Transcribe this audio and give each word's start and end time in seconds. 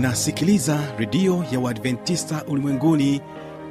unasikiliza 0.00 0.78
redio 0.98 1.44
ya 1.52 1.60
uadventista 1.60 2.44
ulimwenguni 2.48 3.20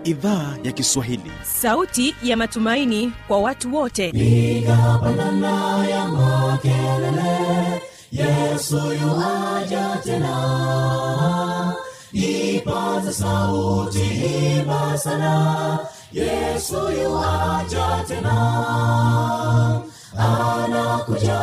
idhaa 0.03 0.55
ya 0.63 0.71
kiswahili. 0.71 1.31
Sauti 1.43 2.15
ya 2.23 2.37
matumaini 2.37 3.13
kwa 3.27 3.39
watu 3.39 3.75
wote. 3.75 4.11
Nikapandana 4.11 5.87
ya 5.87 6.07
makelele 6.07 7.81
yesu 8.11 8.75
yuaja 8.77 9.97
tena. 10.03 11.73
Ipaze 12.13 13.13
sauti 13.13 13.99
himba 13.99 14.97
sana 14.97 15.79
yesu 16.13 16.75
yuaja 16.75 18.03
tena. 18.07 19.81
Anakuja 20.17 21.39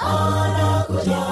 anakuja 0.00 1.31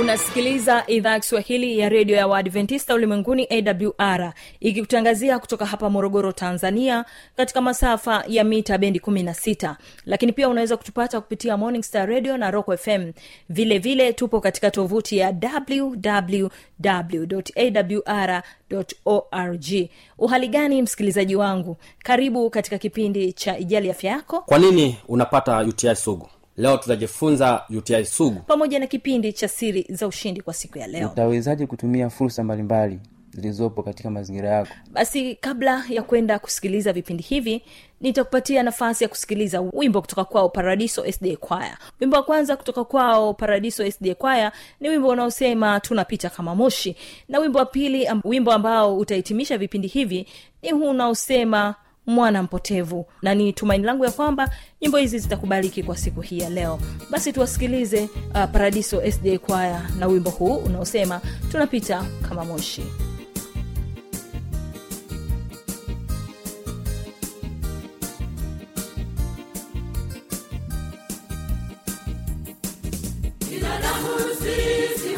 unasikiliza 0.00 0.84
idhaa 0.86 1.10
ya 1.12 1.20
kiswahili 1.20 1.78
ya 1.78 1.88
redio 1.88 2.16
ya 2.16 2.26
waadventista 2.26 2.94
ulimwenguni 2.94 3.48
awr 3.50 4.32
ikikutangazia 4.60 5.38
kutoka 5.38 5.66
hapa 5.66 5.90
morogoro 5.90 6.32
tanzania 6.32 7.04
katika 7.36 7.60
masafa 7.60 8.24
ya 8.28 8.44
mita 8.44 8.78
bendi 8.78 8.98
16 8.98 9.74
lakini 10.04 10.32
pia 10.32 10.48
unaweza 10.48 10.76
kutupata 10.76 11.20
kupitia 11.20 11.56
morning 11.56 11.82
star 11.82 12.08
radio 12.08 12.36
na 12.36 12.50
rock 12.50 12.76
fm 12.76 13.12
vile 13.48 13.78
vile 13.78 14.12
tupo 14.12 14.40
katika 14.40 14.70
tovuti 14.70 15.18
ya 15.18 15.34
www 15.42 16.48
awr 19.04 19.58
uhali 20.18 20.48
gani 20.48 20.82
msikilizaji 20.82 21.36
wangu? 21.36 21.76
Karibu 21.98 22.50
katika 22.50 22.78
kipindi 22.78 23.32
cha 23.32 23.58
ijali 23.58 23.90
afya 23.90 24.10
yako. 24.10 24.40
Kwa 24.40 24.58
nini 24.58 24.98
unapata 25.08 25.58
uti 25.60 25.96
sugu 25.96 26.28
leo 26.58 26.76
tutajifunza 26.76 27.62
uti 27.76 28.04
sugu. 28.04 28.40
Pamoja 28.40 28.78
na 28.78 28.86
kipindi 28.86 29.32
cha 29.32 29.48
siri 29.48 29.86
za 29.88 30.06
ushindi 30.06 30.40
kwa 30.40 30.54
siku 30.54 30.78
ya 30.78 30.86
leo. 30.86 31.08
Utawezaje 31.08 31.66
kutumia 31.66 32.10
fursa 32.10 32.44
mbalimbali 32.44 33.00
zilizopo 33.30 33.82
katika 33.82 34.10
mazingira 34.10 34.48
yako? 34.48 34.70
Basi 34.92 35.34
kabla 35.34 35.84
ya 35.88 36.02
kwenda 36.02 36.38
kusikiliza 36.38 36.92
vipindi 36.92 37.22
hivi 37.22 37.62
nitakupatia 38.00 38.62
nafasi 38.62 39.04
ya 39.04 39.08
kusikiliza 39.08 39.60
wimbo 39.72 40.00
kutoka 40.00 40.24
kwao 40.24 40.48
paradiso 40.48 41.12
sd 41.12 41.36
kwaya 41.36 41.78
wimbo 42.00 42.16
wa 42.16 42.22
kwanza 42.22 42.56
kutoka 42.56 42.84
kwao 42.84 43.34
paradiso 43.34 43.90
sd 43.90 44.14
kwaya 44.14 44.52
ni 44.80 44.88
wimbo 44.88 45.08
unaosema 45.08 45.80
tunapita 45.80 46.30
kama 46.30 46.54
moshi. 46.54 46.96
Na 47.28 47.38
wimbo 47.38 47.58
wa 47.58 47.66
pili 47.66 48.08
wimbo 48.24 48.52
ambao 48.52 48.96
utahitimisha 48.98 49.58
vipindi 49.58 49.88
hivi 49.88 50.26
ni 50.62 50.70
huu 50.70 50.90
unaosema 50.90 51.74
mwana 52.08 52.42
mpotevu. 52.42 53.06
Na 53.22 53.34
ni 53.34 53.52
tumaini 53.52 53.84
langu 53.84 54.04
ya 54.04 54.10
kwamba 54.10 54.50
nyimbo 54.82 54.98
hizi 54.98 55.18
zitakubaliki 55.18 55.82
kwa 55.82 55.96
siku 55.96 56.20
hii 56.20 56.38
ya 56.38 56.50
leo. 56.50 56.78
Basi 57.10 57.32
tuwasikilize 57.32 58.02
uh, 58.34 58.44
paradiso 58.52 59.10
sda 59.12 59.38
kwaya 59.38 59.82
na 59.98 60.06
wimbo 60.06 60.30
huu 60.30 60.56
unaosema 60.56 61.20
tunapita 61.50 62.04
kama 62.28 62.44
moshi. 62.44 62.82
Binadamu 73.50 74.18
sisi 74.40 75.14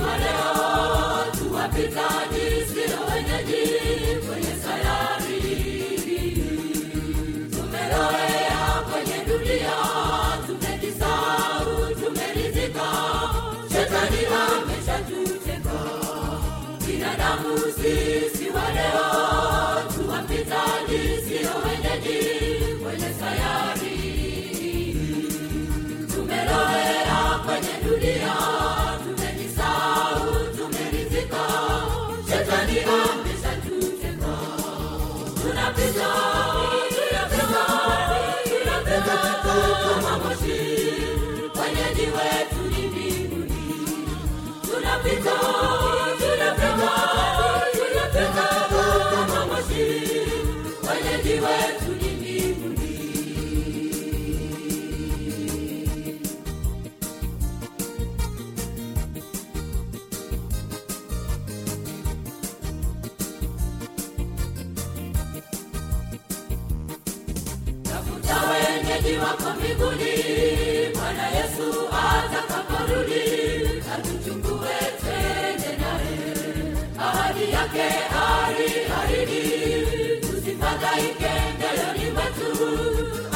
tunapita 45.22 45.79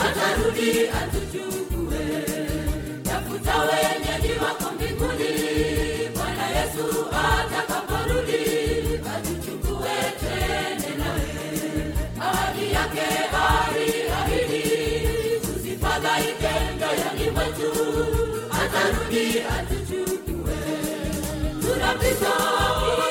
atarudi 0.05 0.71
atuchukue 1.01 2.05
tafuta 3.05 3.55
yesu 6.57 6.87
atakaporudi 7.25 8.43
atuchukue 9.15 9.97
twende 10.21 10.91
naye 11.01 11.95
ahadi 12.21 12.67
yake 12.73 13.07
aliahidi 13.45 14.63
tusifadhaike 15.47 16.53
tunapita 21.61 22.33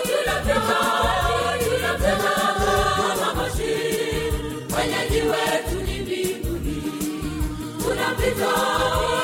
tunapita 0.09 0.70
tunapita 1.64 2.42
tunapita 8.23 9.22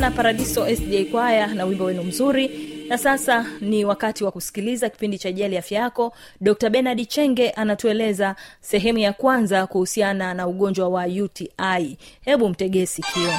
sana 0.00 0.16
paradiso 0.16 0.66
SJ 0.76 1.10
kwaya 1.10 1.46
na 1.46 1.64
wimbo 1.64 1.84
wenu 1.84 2.02
mzuri. 2.02 2.50
Na 2.88 2.98
sasa 2.98 3.46
ni 3.60 3.84
wakati 3.84 4.24
wa 4.24 4.32
kusikiliza 4.32 4.88
kipindi 4.90 5.18
cha 5.18 5.32
jali 5.32 5.56
afya 5.58 5.80
yako. 5.80 6.12
Dr 6.40 6.70
benard 6.70 7.08
chenge 7.08 7.50
anatueleza 7.50 8.36
sehemu 8.60 8.98
ya 8.98 9.12
kwanza 9.12 9.66
kuhusiana 9.66 10.34
na 10.34 10.46
ugonjwa 10.46 10.88
wa 10.88 11.04
uti 11.06 11.50
hebu 12.20 12.48
mtegee 12.48 12.86
sikio 12.86 13.30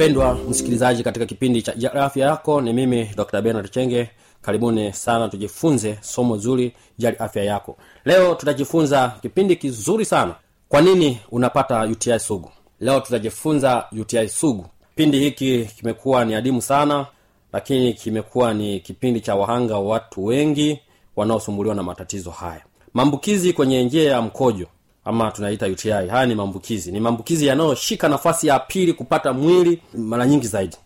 mpendwa 0.00 0.34
msikilizaji 0.48 1.02
katika 1.02 1.26
kipindi 1.26 1.62
cha 1.62 1.92
afya 1.94 2.26
yako 2.26 2.60
ni 2.60 2.72
mimi 2.72 3.10
dr 3.16 3.42
benard 3.42 3.70
chenge. 3.70 4.10
Karibuni 4.42 4.92
sana 4.92 5.28
tujifunze 5.28 5.98
somo 6.00 6.36
zuri 6.36 6.72
jali 6.98 7.16
afya 7.16 7.44
yako. 7.44 7.76
Leo 8.04 8.34
tutajifunza 8.34 9.12
kipindi 9.22 9.56
kizuri 9.56 10.04
sana. 10.04 10.34
Kwa 10.68 10.80
nini 10.80 11.18
unapata 11.30 11.82
uti 11.82 12.18
sugu? 12.18 12.50
Leo 12.80 13.00
tutajifunza 13.00 13.84
uti 14.00 14.28
sugu. 14.28 14.66
Kipindi 14.90 15.18
hiki 15.18 15.64
kimekuwa 15.76 16.24
ni 16.24 16.34
adimu 16.34 16.62
sana 16.62 17.06
lakini 17.52 17.94
kimekuwa 17.94 18.54
ni 18.54 18.80
kipindi 18.80 19.20
cha 19.20 19.34
wahanga 19.34 19.74
wa 19.74 19.80
watu 19.80 20.24
wengi 20.24 20.80
wanaosumbuliwa 21.16 21.74
na 21.74 21.82
matatizo 21.82 22.30
haya. 22.30 22.62
Maambukizi 22.94 23.52
kwenye 23.52 23.84
njia 23.84 24.10
ya 24.12 24.22
mkojo 24.22 24.66
ama 25.04 25.30
tunaita 25.30 25.66
uti 25.66 25.90
haya 25.90 26.26
ni 26.26 26.34
maambukizi. 26.34 26.92
Ni 26.92 27.00
maambukizi 27.00 27.46
yanayoshika 27.46 28.08
nafasi 28.08 28.46
ya 28.46 28.58
pili 28.58 28.92
kupata 28.92 29.32
mwili 29.32 29.82
mara 29.94 30.26
nyingi 30.26 30.46
zaidi. 30.46 30.76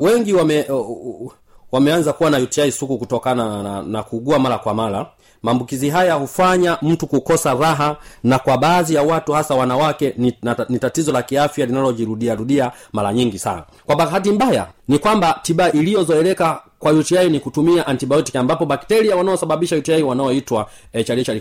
Wengi 0.00 0.32
wame 0.32 0.66
wameanza 1.72 2.12
kuwa 2.12 2.30
na 2.30 2.38
uti 2.38 2.72
suku 2.72 2.98
kutokana 2.98 3.44
na, 3.48 3.62
na, 3.62 3.82
na 3.82 4.02
kuugua 4.02 4.38
mara 4.38 4.58
kwa 4.58 4.74
mara. 4.74 5.06
Maambukizi 5.42 5.90
haya 5.90 6.14
hufanya 6.14 6.78
mtu 6.82 7.06
kukosa 7.06 7.54
raha 7.54 7.96
na 8.24 8.38
kwa 8.38 8.58
baadhi 8.58 8.94
ya 8.94 9.02
watu 9.02 9.32
hasa 9.32 9.54
wanawake 9.54 10.14
ni, 10.16 10.34
na, 10.42 10.66
ni 10.68 10.78
tatizo 10.78 11.12
la 11.12 11.22
kiafya 11.22 11.66
linalojirudiarudia 11.66 12.72
mara 12.92 13.12
nyingi 13.12 13.38
sana. 13.38 13.62
Kwa 13.86 13.96
bahati 13.96 14.32
mbaya 14.32 14.66
ni 14.88 14.98
kwamba 14.98 15.40
tiba 15.42 15.72
iliyozoeleka 15.72 16.62
kwa 16.78 16.92
uti 16.92 17.14
ni 17.30 17.40
kutumia 17.40 17.86
antibiotic 17.86 18.36
ambapo 18.36 18.66
bakteria 18.66 19.16
wanaosababisha 19.16 19.76
uti 19.76 20.02
wanaoitwa 20.02 20.68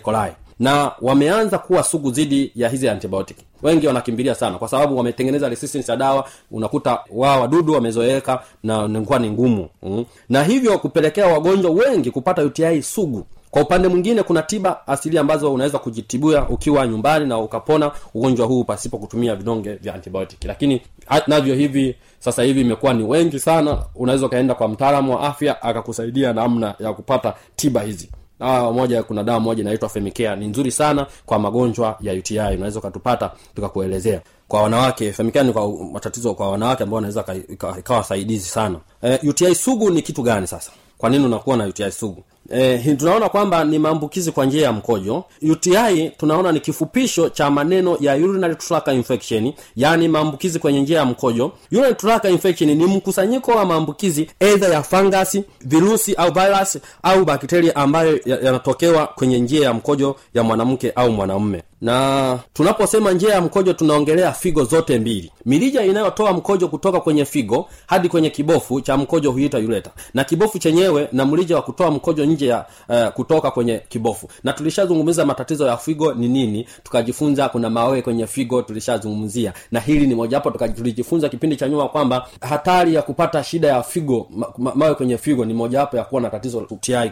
coli 0.04 0.32
na 0.60 0.92
wameanza 1.02 1.58
kuwa 1.58 1.84
sugu 1.84 2.12
dhidi 2.12 2.52
ya 2.56 2.70
hizi 2.70 2.90
antibiotic. 2.90 3.38
Wengi 3.64 3.88
wanakimbilia 3.88 4.36
sana 4.36 4.58
kwa 4.58 4.68
sababu 4.68 4.98
wametengeneza 4.98 5.50
resistance 5.50 5.92
ya 5.92 5.98
dawa 5.98 6.26
unakuta 6.52 7.00
wao 7.12 7.42
wadudu 7.42 7.74
wamezoeleka 7.74 8.44
na 8.64 8.88
nikuwa 8.88 9.20
ni 9.20 9.30
ngumu. 9.30 9.70
Mm. 9.84 10.06
na 10.30 10.44
hivyo 10.44 10.80
kupelekea 10.80 11.28
wagonjwa 11.28 11.72
wengi 11.72 12.12
kupata 12.12 12.44
uti 12.44 12.82
sugu. 12.84 13.26
Kwa 13.52 13.62
upande 13.62 13.88
mwingine 13.88 14.24
kuna 14.24 14.42
tiba 14.42 14.88
asili 14.88 15.18
ambazo 15.18 15.54
unaweza 15.54 15.80
kujitibua 15.80 16.50
ukiwa 16.50 16.88
nyumbani 16.88 17.26
na 17.26 17.38
ukapona 17.40 17.92
ugonjwa 18.14 18.48
huu 18.48 18.64
pasipo 18.64 18.98
kutumia 18.98 19.36
vidonge 19.36 19.74
vya 19.74 19.94
antibiotic. 19.94 20.44
Lakini 20.46 20.82
navyo 21.28 21.56
hivi 21.56 21.96
sasa 22.20 22.44
hivi 22.44 22.62
imekuwa 22.62 22.94
ni 22.94 23.04
wengi 23.04 23.40
sana. 23.40 23.78
Unaweza 23.96 24.26
ukaenda 24.26 24.56
kwa 24.56 24.68
mtaalamu 24.68 25.12
wa 25.14 25.22
afya 25.22 25.62
akakusaidia 25.62 26.34
namna 26.34 26.76
ya 26.80 26.94
kupata 26.94 27.34
tiba 27.56 27.82
hizi 27.82 28.10
Ah, 28.44 28.72
moja 28.72 29.04
kuna 29.04 29.24
dawa 29.24 29.40
moja 29.40 29.62
inaitwa 29.62 29.90
femicare. 29.90 30.36
Ni 30.36 30.48
nzuri 30.48 30.72
sana 30.72 31.08
kwa 31.26 31.40
magonjwa 31.40 31.98
ya 32.02 32.14
uti 32.14 32.40
unaweza 32.40 32.80
ukatupata 32.80 33.32
tukakuelezea. 33.56 34.22
Kwa 34.48 34.62
wanawake 34.64 35.14
femicare 35.14 35.48
ni 35.48 35.54
kwa 35.54 35.70
matatizo 35.92 36.34
kwa 36.34 36.52
wanawake 36.52 36.84
ambao 36.84 36.96
wanaweza 36.96 37.24
ka- 37.24 37.36
ikawa 37.80 38.04
saidizi 38.04 38.50
sana. 38.50 38.80
E, 39.04 39.20
uti 39.30 39.56
sugu 39.56 39.90
ni 39.90 40.02
kitu 40.02 40.24
gani 40.24 40.48
sasa? 40.48 40.72
Kwa 40.98 41.10
nini 41.10 41.26
unakuwa 41.26 41.58
na 41.58 41.66
uti 41.66 41.92
sugu 41.92 42.24
E, 42.52 42.96
tunaona 43.00 43.30
kwamba 43.30 43.64
ni 43.64 43.80
maambukizi 43.80 44.32
kwa 44.32 44.46
njia 44.46 44.62
ya 44.64 44.72
mkojo. 44.72 45.24
Uti 45.52 46.12
tunaona 46.18 46.52
ni 46.52 46.60
kifupisho 46.60 47.30
cha 47.30 47.50
maneno 47.52 47.98
ya 48.00 48.16
urinary 48.16 48.56
tract 48.56 48.88
infection 48.88 49.54
yaani 49.76 50.08
maambukizi 50.08 50.60
kwenye 50.60 50.82
njia 50.82 50.98
ya 51.00 51.06
mkojo. 51.06 51.52
Urinary 51.72 51.96
tract 51.96 52.26
infection 52.26 52.70
ni 52.70 52.86
mkusanyiko 52.86 53.52
wa 53.52 53.66
maambukizi 53.66 54.30
edha 54.40 54.68
ya 54.68 54.84
fangasi 54.84 55.44
virusi 55.62 56.14
au 56.16 56.32
virus 56.34 56.78
au 57.04 57.26
bakteria 57.26 57.76
ambayo 57.76 58.20
ya- 58.26 58.40
yanatokewa 58.42 59.08
kwenye 59.08 59.40
njia 59.40 59.66
ya 59.66 59.74
mkojo 59.74 60.16
ya 60.34 60.44
mwanamke 60.44 60.92
au 60.92 61.12
mwanaume 61.12 61.64
na 61.84 62.40
tunaposema 62.54 63.12
njia 63.12 63.34
ya 63.34 63.42
mkojo 63.42 63.74
tunaongelea 63.74 64.32
figo 64.32 64.64
zote 64.64 65.00
mbili. 65.00 65.32
Mirija 65.46 65.84
inayotoa 65.84 66.34
mkojo 66.34 66.68
kutoka 66.68 67.00
kwenye 67.00 67.26
figo 67.26 67.70
hadi 67.88 68.10
kwenye 68.10 68.30
kibofu 68.30 68.82
cha 68.82 68.98
mkojo 68.98 69.32
huita 69.32 69.58
ureta. 69.58 69.92
Na 70.14 70.24
kibofu 70.24 70.60
chenyewe 70.60 71.08
na 71.12 71.26
mrija 71.26 71.56
wa 71.56 71.62
kutoa 71.62 71.92
mkojo 71.92 72.26
nje 72.26 72.48
ya 72.48 72.66
uh, 72.90 73.08
kutoka 73.08 73.52
kwenye 73.52 73.82
kibofu. 73.90 74.28
Na 74.44 74.54
tulishazungumza 74.54 75.26
matatizo 75.26 75.68
ya 75.68 75.78
figo 75.78 76.14
ni 76.14 76.28
nini 76.28 76.68
tukajifunza 76.84 77.50
kuna 77.50 77.70
mawe 77.70 78.02
kwenye 78.02 78.28
figo 78.28 78.62
tulishazungumzia. 78.62 79.54
Na 79.72 79.80
hili 79.80 80.08
ni 80.08 80.16
mojawapo 80.16 80.52
tulijifunza 80.52 81.30
kipindi 81.30 81.56
cha 81.56 81.70
nyuma 81.70 81.88
kwamba 81.90 82.28
hatari 82.42 82.94
ya 82.96 83.02
kupata 83.02 83.44
shida 83.44 83.68
ya 83.68 83.84
figo 83.84 84.28
ma, 84.36 84.48
ma, 84.58 84.72
mawe 84.76 84.96
kwenye 84.96 85.18
figo 85.18 85.46
ni 85.46 85.54
mojawapo 85.54 85.98
ya 85.98 86.04
kuwa 86.04 86.22
na 86.22 86.30
tatizo 86.30 86.68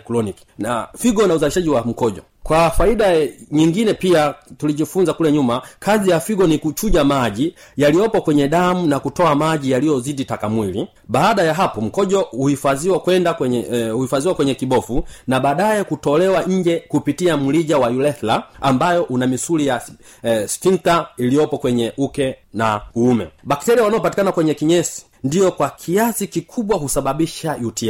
chronic. 0.05 0.35
Na 0.59 0.87
figo 0.97 1.27
na 1.27 1.33
uzalishaji 1.33 1.69
wa 1.69 1.83
mkojo 1.83 2.21
kwa 2.43 2.69
faida 2.71 3.13
nyingine 3.51 3.93
pia 3.93 4.35
tulijifunza 4.57 5.13
kule 5.13 5.31
nyuma 5.31 5.61
kazi 5.79 6.09
ya 6.09 6.19
figo 6.19 6.47
ni 6.47 6.57
kuchuja 6.57 7.03
maji 7.03 7.55
yaliyopo 7.77 8.21
kwenye 8.21 8.47
damu 8.47 8.87
na 8.87 8.99
kutoa 8.99 9.35
maji 9.35 9.71
yaliyozidi 9.71 10.25
takamwili 10.25 10.87
baada 11.07 11.43
ya 11.43 11.53
hapo 11.53 11.81
mkojo 11.81 12.19
huhifadhiwa 12.21 12.99
kwenda 12.99 13.33
kwenye 13.33 13.67
eh, 13.71 13.91
huhifadhiwa 13.93 14.35
kwenye 14.35 14.55
kibofu 14.55 15.03
na 15.27 15.39
baadaye 15.39 15.83
kutolewa 15.83 16.41
nje 16.43 16.83
kupitia 16.87 17.37
mlija 17.37 17.77
wa 17.77 17.89
urethra 17.89 18.43
ambayo 18.61 19.03
una 19.03 19.27
misuli 19.27 19.67
ya 19.67 19.81
eh, 20.23 20.47
sphincter 20.47 21.07
iliyopo 21.17 21.57
kwenye 21.57 21.93
uke 21.97 22.35
na 22.53 22.81
uume. 22.95 23.27
Bakteria 23.43 23.83
wanaopatikana 23.83 24.31
kwenye 24.31 24.53
kinyesi 24.53 25.05
ndiyo 25.23 25.51
kwa 25.51 25.69
kiasi 25.69 26.27
kikubwa 26.27 26.77
husababisha 26.77 27.57
uti 27.65 27.87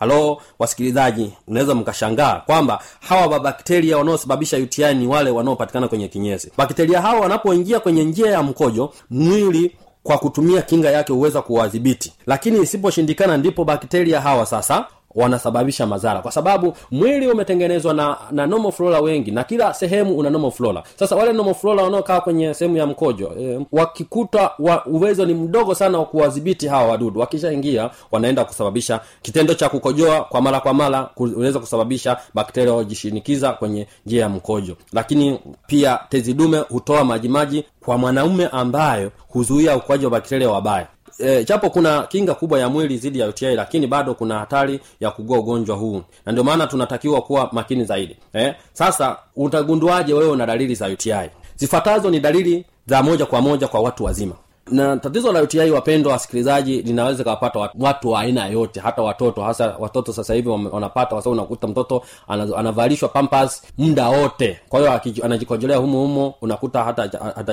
halo 0.00 0.42
wasikilizaji. 0.58 1.32
Unaweza 1.48 1.74
mkashangaa 1.74 2.42
kwamba 2.46 2.82
hawa 3.00 3.28
mabakteria 3.28 3.98
wanaosababisha 3.98 4.56
uti 4.56 4.94
ni 4.94 5.06
wale 5.06 5.30
wanaopatikana 5.30 5.88
kwenye 5.88 6.08
kinyesi. 6.08 6.52
Bakteria 6.56 7.00
hawa 7.00 7.20
wanapoingia 7.20 7.80
kwenye 7.80 8.04
njia 8.04 8.30
ya 8.30 8.42
mkojo 8.42 8.92
mwili 9.10 9.76
kwa 10.02 10.18
kutumia 10.18 10.62
kinga 10.62 10.90
yake 10.90 11.12
huweza 11.12 11.42
kuwadhibiti. 11.42 12.12
Lakini 12.26 12.62
isiposhindikana 12.62 13.36
ndipo 13.36 13.64
bakteria 13.64 14.20
hawa 14.20 14.46
sasa 14.46 14.84
wanasababisha 15.14 15.86
madhara. 15.86 16.20
Kwa 16.22 16.32
sababu 16.32 16.76
mwili 16.90 17.26
umetengenezwa 17.30 17.94
na 17.94 18.16
na 18.30 18.46
normal 18.46 19.02
wengi 19.02 19.30
na 19.30 19.44
kila 19.44 19.74
sehemu 19.74 20.18
una 20.18 20.30
normal 20.30 20.82
sasa 20.98 21.16
wale 21.16 21.32
normal 21.32 21.54
wanaokaa 21.64 22.20
kwenye 22.20 22.54
sehemu 22.54 22.76
ya 22.76 22.86
mkojo 22.86 23.32
e, 23.40 23.60
wakikuta 23.72 24.50
wa, 24.58 24.86
uwezo 24.86 25.26
ni 25.26 25.34
mdogo 25.34 25.74
sana 25.74 25.98
wa 25.98 26.04
kuwadhibiti 26.04 26.68
hawa 26.68 26.88
wadudu 26.88 27.20
wakishaingia 27.20 27.90
wanaenda 28.12 28.44
kusababisha 28.44 29.00
kitendo 29.22 29.54
cha 29.54 29.68
kukojoa 29.68 30.20
kwa 30.24 30.40
mara 30.40 30.60
kwa 30.60 30.74
mara 30.74 31.10
unaweza 31.16 31.58
kusababisha 31.58 32.16
bakteria 32.34 32.72
wajishinikiza 32.74 33.52
kwenye 33.52 33.86
njia 34.06 34.22
ya 34.22 34.28
mkojo. 34.28 34.76
Lakini 34.92 35.40
pia 35.66 35.98
tezi 36.08 36.34
dume 36.34 36.58
hutoa 36.58 37.04
majimaji 37.04 37.64
kwa 37.84 37.98
mwanaume 37.98 38.46
ambayo 38.52 39.10
huzuia 39.28 39.76
ukuaji 39.76 40.04
wa 40.04 40.10
bakteria 40.10 40.50
wabaya 40.50 40.86
e, 41.18 41.44
japo 41.44 41.70
kuna 41.70 42.02
kinga 42.02 42.34
kubwa 42.34 42.60
ya 42.60 42.68
mwili 42.68 42.96
dhidi 42.96 43.18
ya 43.18 43.28
uti 43.28 43.44
lakini 43.46 43.86
bado 43.86 44.14
kuna 44.14 44.38
hatari 44.38 44.80
ya 45.00 45.10
kugua 45.10 45.38
ugonjwa 45.38 45.76
huu. 45.76 46.02
Na 46.26 46.32
ndio 46.32 46.44
maana 46.44 46.66
tunatakiwa 46.66 47.22
kuwa 47.22 47.48
makini 47.52 47.84
zaidi. 47.84 48.16
Eh? 48.32 48.54
sasa 48.72 49.16
utagunduaje 49.36 50.14
wewe 50.14 50.30
una 50.30 50.46
dalili 50.46 50.74
za 50.74 50.86
uti 50.86 51.12
zifuatazo 51.56 52.10
ni 52.10 52.20
dalili 52.20 52.64
za 52.86 53.02
moja 53.02 53.26
kwa 53.26 53.40
moja 53.40 53.68
kwa 53.68 53.80
watu 53.80 54.04
wazima 54.04 54.34
na 54.66 54.96
tatizo 54.96 55.32
la 55.32 55.42
uti 55.42 55.58
wapendwa 55.58 56.12
wasikilizaji 56.12 56.82
linaweza 56.82 57.24
kawapata 57.24 57.70
watu 57.78 58.08
wa 58.10 58.20
aina 58.20 58.46
yote 58.46 58.80
hata 58.80 59.02
watoto. 59.02 59.42
Hasa 59.42 59.76
watoto 59.78 60.12
sasa 60.12 60.34
hivi 60.34 60.48
wanapata 60.48 61.10
sababu 61.10 61.30
unakuta 61.30 61.66
mtoto 61.66 62.02
anavalishwa 62.28 63.08
pampas 63.08 63.62
muda 63.78 64.08
wote. 64.08 64.60
Kwa 64.68 64.80
hiyo 64.80 65.00
anajikojolea 65.24 65.76
humo 65.76 66.34
unakuta 66.42 66.84
hata 66.84 67.02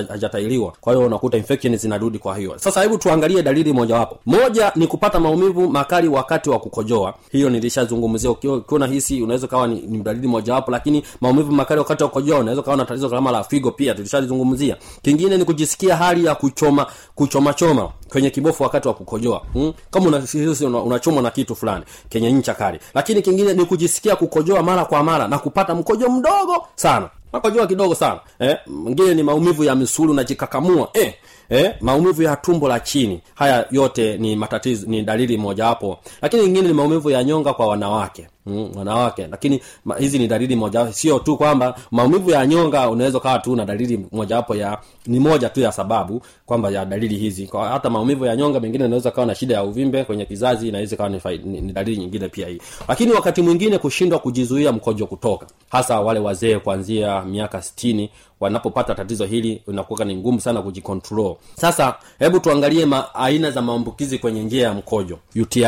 hajatailiwa. 0.08 0.72
Kwa 0.80 0.92
hiyo 0.94 1.06
unakuta 1.06 1.36
infection 1.36 1.76
zinarudi 1.76 2.18
kwa 2.18 2.36
hiyo. 2.36 2.58
Sasa 2.58 2.82
hebu 2.82 2.98
tuangalie 2.98 3.42
dalili 3.42 3.72
mojawapo 3.72 4.18
moja 4.26 4.72
ni 4.76 4.86
kupata 4.86 5.20
maumivu 5.20 5.68
makali 5.70 6.08
wakati 6.08 6.50
wa 6.50 6.58
kukojoa. 6.58 7.14
Hiyo 7.32 7.50
nilishazungumzia. 7.50 8.30
Ukiona 8.30 8.86
hisi 8.86 9.22
unaweza 9.22 9.46
kawa 9.46 9.66
ni, 9.68 9.80
ni 9.80 9.98
dalili 9.98 10.28
mojawapo 10.28 10.70
lakini 10.70 11.02
maumivu 11.20 11.52
makali 11.52 11.78
wakati 11.80 12.02
wa 12.02 12.08
kukojoa 12.08 12.38
unaweza 12.38 12.62
kawa 12.62 12.76
na 12.76 12.84
tatizo 12.84 13.08
kama 13.10 13.30
la 13.30 13.44
figo 13.44 13.70
pia 13.70 13.94
tulishalizungumzia. 13.94 14.76
Kingine 15.02 15.36
ni 15.36 15.44
kujisikia 15.44 15.96
hali 15.96 16.24
ya 16.24 16.34
kuchoma 16.34 16.86
kuchoma 17.14 17.54
choma 17.54 17.88
kwenye 18.08 18.30
kibofu 18.30 18.62
wakati 18.62 18.88
wa 18.88 18.94
kukojoa 18.94 19.42
hmm? 19.52 19.72
kama 19.90 20.06
unahisi 20.06 20.64
una, 20.66 20.78
unachomwa 20.82 21.22
na 21.22 21.30
kitu 21.30 21.56
fulani 21.56 21.84
kenye 22.08 22.32
ncha 22.32 22.54
kali 22.54 22.78
lakini 22.94 23.22
kingine 23.22 23.54
ni 23.54 23.64
kujisikia 23.64 24.16
kukojoa 24.16 24.62
mara 24.62 24.84
kwa 24.84 25.02
mara 25.02 25.28
na 25.28 25.38
kupata 25.38 25.74
mkojo 25.74 26.08
mdogo 26.08 26.66
sana 26.74 27.10
makojoa 27.32 27.66
kidogo 27.66 27.94
sana 27.94 28.20
eh? 28.38 28.56
mwingine 28.66 29.14
ni 29.14 29.22
maumivu 29.22 29.64
ya 29.64 29.74
misuli 29.74 30.10
unajikakamua 30.10 30.88
eh? 30.94 31.14
Eh, 31.48 31.74
maumivu 31.80 32.22
ya 32.22 32.36
tumbo 32.36 32.68
la 32.68 32.80
chini. 32.80 33.20
Haya 33.34 33.66
yote 33.70 34.18
ni 34.18 34.36
matatizo 34.36 34.86
ni 34.86 35.02
dalili 35.02 35.36
mojawapo 35.36 35.98
lakini 36.22 36.42
nyingine 36.42 36.68
ni 36.68 36.74
maumivu 36.74 37.10
ya 37.10 37.24
nyonga 37.24 37.52
kwa 37.52 37.66
wanawake. 37.66 38.26
Mm, 38.46 38.70
wanawake. 38.76 39.26
Lakini 39.30 39.60
ma, 39.84 39.96
hizi 39.96 40.18
ni 40.18 40.28
dalili 40.28 40.56
moja 40.56 40.92
sio 40.92 41.18
tu 41.18 41.36
kwamba 41.36 41.74
maumivu 41.90 42.30
ya 42.30 42.46
nyonga 42.46 42.90
unaweza 42.90 43.18
ukawa 43.18 43.38
tu 43.38 43.56
na 43.56 43.64
dalili 43.64 44.06
mojawapo 44.12 44.56
ya 44.56 44.78
ni 45.06 45.20
moja 45.20 45.48
tu 45.48 45.60
ya 45.60 45.72
sababu 45.72 46.22
kwamba 46.46 46.70
ya 46.70 46.84
dalili 46.84 47.16
hizi. 47.16 47.46
Kwa 47.46 47.68
hata 47.68 47.90
maumivu 47.90 48.24
ya 48.24 48.36
nyonga 48.36 48.60
mengine 48.60 48.84
inaweza 48.84 49.10
kawa 49.10 49.26
na 49.26 49.34
shida 49.34 49.54
ya 49.54 49.64
uvimbe 49.64 50.04
kwenye 50.04 50.24
kizazi 50.24 50.68
inaweza 50.68 50.96
kawa 50.96 51.08
ni, 51.08 51.20
ni, 51.44 51.60
ni 51.60 51.72
dalili 51.72 51.96
nyingine 51.96 52.28
pia 52.28 52.48
hii. 52.48 52.58
Lakini 52.88 53.12
wakati 53.12 53.42
mwingine 53.42 53.78
kushindwa 53.78 54.18
kujizuia 54.18 54.72
mkojo 54.72 55.06
kutoka. 55.06 55.46
Hasa 55.70 56.00
wale 56.00 56.20
wazee 56.20 56.58
kuanzia 56.58 57.22
miaka 57.22 57.62
sitini 57.62 58.10
wanapopata 58.40 58.94
tatizo 58.94 59.24
hili 59.24 59.62
inakuwa 59.68 60.04
ni 60.04 60.16
ngumu 60.16 60.40
sana 60.40 60.62
kujikontrol 60.62 61.34
sasa 61.56 61.94
hebu 62.18 62.40
tuangalie 62.40 62.86
ma, 62.86 63.14
aina 63.14 63.50
za 63.50 63.62
maambukizi 63.62 64.18
kwenye 64.18 64.42
njia 64.42 64.62
ya 64.68 64.74
mkojo 64.74 65.18
uti 65.42 65.66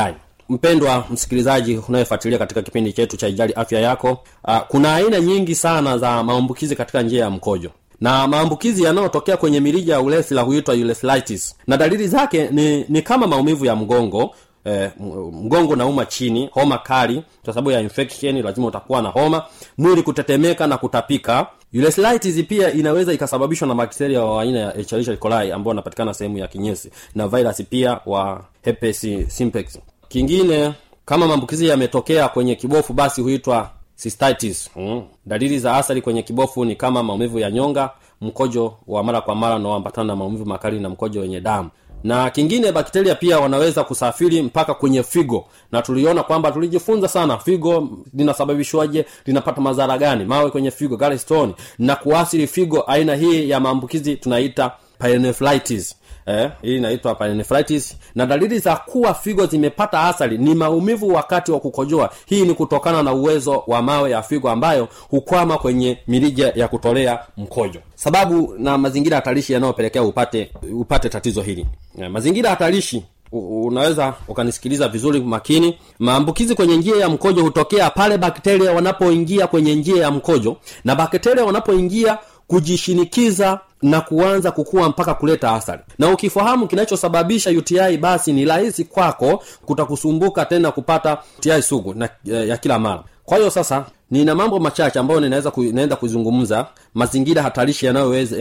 mpendwa 0.48 1.04
msikilizaji 1.10 1.76
unayefuatilia 1.88 2.38
katika 2.38 2.62
kipindi 2.62 2.92
chetu 2.92 3.16
cha 3.16 3.28
ijali 3.28 3.52
afya 3.52 3.80
yako 3.80 4.18
uh, 4.44 4.58
kuna 4.68 4.94
aina 4.94 5.20
nyingi 5.20 5.54
sana 5.54 5.98
za 5.98 6.22
maambukizi 6.24 6.76
katika 6.76 7.02
njia 7.02 7.24
ya 7.24 7.30
mkojo. 7.30 7.70
Na 8.00 8.28
maambukizi 8.28 8.82
yanayotokea 8.82 9.36
kwenye 9.36 9.60
mirija 9.60 9.92
ya 9.92 10.00
ulesla 10.00 10.42
huitwa 10.42 10.74
urethritis 10.74 11.56
na 11.66 11.76
dalili 11.76 12.08
zake 12.08 12.48
ni, 12.50 12.84
ni 12.88 13.02
kama 13.02 13.26
maumivu 13.26 13.64
ya 13.64 13.76
mgongo 13.76 14.34
eh, 14.64 14.90
mgongo 15.32 15.76
nauma 15.76 16.04
chini 16.06 16.50
homa 16.52 16.78
kali 16.78 17.22
kwa 17.44 17.54
sababu 17.54 17.70
ya 17.70 17.80
infection 17.80 18.42
lazima 18.42 18.66
utakuwa 18.66 19.02
na 19.02 19.08
homa 19.08 19.42
mwili 19.78 20.02
kutetemeka 20.02 20.66
na 20.66 20.78
kutapika 20.78 21.46
urethritis 21.74 22.44
pia 22.46 22.72
inaweza 22.72 23.12
ikasababishwa 23.12 23.68
na 23.68 23.74
bakteria 23.74 24.24
wa 24.24 24.42
aina 24.42 24.58
ya 24.58 24.76
Escherichia 24.76 25.16
coli 25.16 25.52
ambao 25.52 25.68
wanapatikana 25.68 26.14
sehemu 26.14 26.38
ya 26.38 26.48
kinyesi 26.48 26.90
na 27.14 27.28
virus 27.28 27.62
pia 27.70 28.00
wa 28.06 28.44
herpes 28.62 29.06
simplex. 29.28 29.78
Kingine 30.08 30.72
kama 31.04 31.26
maambukizi 31.26 31.66
yametokea 31.68 32.28
kwenye 32.28 32.54
kibofu 32.54 32.92
basi 32.92 33.20
huitwa 33.20 33.70
cystitis. 34.02 34.70
Mm. 34.76 35.02
dalili 35.26 35.58
za 35.58 35.76
athari 35.76 36.02
kwenye 36.02 36.22
kibofu 36.22 36.64
ni 36.64 36.76
kama 36.76 37.02
maumivu 37.02 37.38
ya 37.38 37.50
nyonga 37.50 37.90
mkojo 38.20 38.74
wa 38.86 39.04
mara 39.04 39.20
kwa 39.20 39.34
mara 39.34 39.56
unaoambatana 39.56 40.06
na 40.06 40.16
maumivu 40.16 40.46
makali 40.46 40.80
na 40.80 40.88
mkojo 40.88 41.20
wenye 41.20 41.40
damu 41.40 41.70
na 42.04 42.30
kingine 42.30 42.72
bakteria 42.72 43.14
pia 43.14 43.38
wanaweza 43.40 43.84
kusafiri 43.84 44.42
mpaka 44.42 44.74
kwenye 44.74 45.02
figo. 45.02 45.46
Na 45.72 45.82
tuliona 45.82 46.22
kwamba 46.22 46.52
tulijifunza 46.52 47.08
sana 47.08 47.38
figo 47.38 47.88
linasababishwaje 48.14 49.04
linapata 49.26 49.60
madhara 49.60 49.98
gani? 49.98 50.24
Mawe 50.24 50.50
kwenye 50.50 50.70
figo 50.70 50.96
gallstone 50.96 51.54
na 51.78 51.96
kuasiri 51.96 52.46
figo 52.46 52.82
aina 52.86 53.14
hii 53.14 53.50
ya 53.50 53.60
maambukizi 53.60 54.16
tunaita 54.16 54.72
pyelonephritis 54.98 55.96
eh, 56.30 56.50
hii 56.62 56.76
inaitwa 56.76 57.14
panenefritis 57.14 57.96
na 58.14 58.26
dalili 58.26 58.58
za 58.58 58.76
kuwa 58.76 59.14
figo 59.14 59.46
zimepata 59.46 60.00
athari 60.00 60.38
ni 60.38 60.54
maumivu 60.54 61.08
wakati 61.08 61.52
wa 61.52 61.60
kukojoa. 61.60 62.10
Hii 62.26 62.42
ni 62.42 62.54
kutokana 62.54 63.02
na 63.02 63.12
uwezo 63.12 63.62
wa 63.66 63.82
mawe 63.82 64.10
ya 64.10 64.22
figo 64.22 64.50
ambayo 64.50 64.88
hukwama 65.08 65.58
kwenye 65.58 65.98
mirija 66.08 66.52
ya 66.56 66.68
kutolea 66.68 67.18
mkojo. 67.36 67.80
Sababu 67.94 68.54
na 68.58 68.78
mazingira 68.78 69.16
hatarishi 69.16 69.52
yanayopelekea 69.52 70.02
upate 70.02 70.50
upate 70.72 71.08
tatizo 71.08 71.42
hili. 71.42 71.66
Eh, 71.98 72.10
mazingira 72.10 72.50
hatarishi 72.50 73.04
unaweza 73.32 74.14
ukanisikiliza 74.28 74.88
vizuri 74.88 75.20
makini. 75.20 75.78
Maambukizi 75.98 76.54
kwenye 76.54 76.76
njia 76.76 76.96
ya 76.96 77.08
mkojo 77.08 77.42
hutokea 77.42 77.90
pale 77.90 78.18
bakteria 78.18 78.72
wanapoingia 78.72 79.46
kwenye 79.46 79.74
njia 79.74 80.02
ya 80.02 80.10
mkojo. 80.10 80.56
Na 80.84 80.94
bakteria 80.94 81.44
wanapoingia 81.44 82.18
kujishinikiza 82.50 83.60
na 83.82 84.00
kuanza 84.00 84.50
kukua 84.50 84.88
mpaka 84.88 85.14
kuleta 85.14 85.50
athari. 85.52 85.82
Na 85.98 86.08
ukifahamu 86.12 86.66
kinachosababisha 86.66 87.50
uti 87.50 87.74
basi 87.96 88.32
ni 88.32 88.44
rahisi 88.44 88.84
kwako 88.84 89.42
kutakusumbuka 89.66 90.44
tena 90.44 90.70
kupata 90.70 91.18
uti 91.40 91.62
sugu 91.62 91.94
na, 91.94 92.08
ya, 92.24 92.56
kila 92.56 92.78
mara. 92.78 93.02
Kwa 93.24 93.38
hiyo 93.38 93.50
sasa 93.50 93.84
nina 94.10 94.34
mambo 94.34 94.58
machache 94.58 94.98
ambayo 94.98 95.20
ninaweza 95.20 95.52
naenda 95.72 95.96
kuzungumza 95.96 96.66
mazingira 96.94 97.42
hatarishi 97.42 97.86
yanayoongeza 97.86 98.36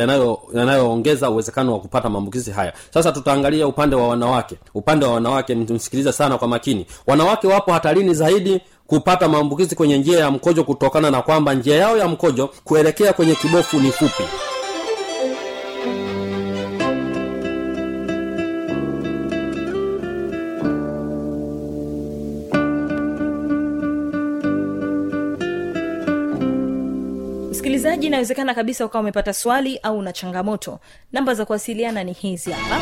yanayo 0.54 1.32
uwezekano 1.32 1.74
wa 1.74 1.80
kupata 1.80 2.10
maambukizi 2.10 2.52
haya. 2.52 2.74
Sasa 2.94 3.12
tutaangalia 3.12 3.68
upande 3.68 3.96
wa 3.96 4.08
wanawake. 4.08 4.56
Upande 4.74 5.06
wa 5.06 5.14
wanawake 5.14 5.56
msikiliza 5.56 6.14
sana 6.14 6.38
kwa 6.38 6.48
makini. 6.48 6.86
Wanawake 7.08 7.48
wapo 7.48 7.72
hatarini 7.74 8.14
zaidi 8.14 8.62
kupata 8.90 9.28
maambukizi 9.30 9.76
kwenye 9.76 9.98
njia 9.98 10.20
ya 10.20 10.32
mkojo 10.32 10.64
kutokana 10.64 11.12
na 11.12 11.22
kwamba 11.22 11.54
njia 11.54 11.76
yao 11.76 11.98
ya 11.98 12.08
mkojo 12.08 12.50
kuelekea 12.64 13.14
kwenye 13.14 13.36
kibofu 13.36 13.80
ni 13.80 13.92
fupi. 13.92 14.24
Msikilizaji 27.52 28.08
inawezekana 28.08 28.54
kabisa 28.54 28.86
ukawa 28.86 29.02
umepata 29.02 29.34
swali 29.34 29.78
au 29.84 29.98
una 29.98 30.14
changamoto. 30.14 30.80
Namba 31.12 31.34
za 31.34 31.46
kuwasiliana 31.46 32.04
ni 32.04 32.14
hizi 32.14 32.52
hapa 32.52 32.82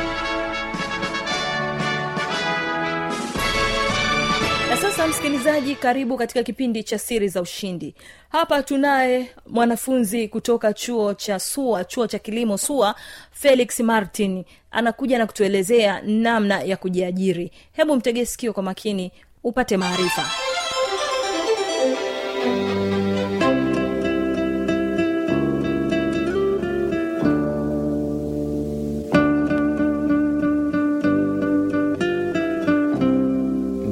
msikilizaji 5.11 5.75
karibu 5.75 6.17
katika 6.17 6.43
kipindi 6.43 6.83
cha 6.83 6.99
siri 6.99 7.27
za 7.27 7.41
ushindi. 7.41 7.95
Hapa 8.29 8.63
tunaye 8.63 9.29
mwanafunzi 9.47 10.27
kutoka 10.27 10.73
chuo 10.73 11.13
cha 11.13 11.39
sua 11.39 11.83
chuo 11.83 12.07
cha 12.07 12.19
kilimo 12.19 12.57
sua 12.57 12.95
felix 13.31 13.79
martin. 13.79 14.43
Anakuja 14.71 15.17
na 15.17 15.27
kutuelezea 15.27 16.01
namna 16.01 16.61
ya 16.61 16.77
kujiajiri. 16.77 17.51
Hebu 17.71 17.95
mtege 17.95 18.25
sikio 18.25 18.53
kwa 18.53 18.63
makini 18.63 19.11
upate 19.43 19.77
maarifa 19.77 20.29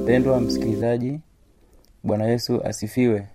mpendwa 0.10 0.42
msikilizaji 0.42 1.20
bwana 2.04 2.26
yesu 2.26 2.64
asifiwe. 2.64 3.28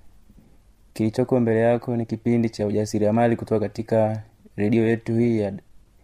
Kilichoko 0.92 1.40
mbele 1.40 1.60
yako 1.60 1.96
ni 1.96 2.06
kipindi 2.06 2.50
cha 2.50 2.66
ujasiriamali 2.66 3.36
kutoka 3.36 3.60
katika 3.60 4.22
redio 4.56 4.88
yetu 4.88 5.14
hii 5.14 5.40
ya 5.40 5.52